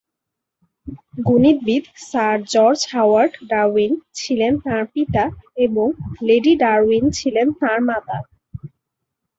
[1.27, 5.23] গণিতবিদ sir George Howard Darwin ছিলেন তাঁর পিতা
[5.65, 5.87] এবং
[6.27, 8.17] লেডি ডারউইন ছিলেন তাঁর মাতা।